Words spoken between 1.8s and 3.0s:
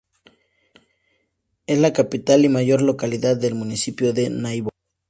capital y mayor